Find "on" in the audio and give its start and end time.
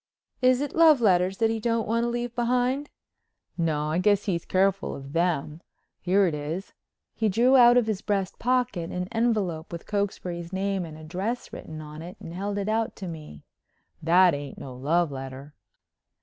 11.81-12.01